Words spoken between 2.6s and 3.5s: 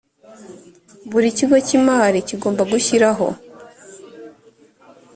gushyiraho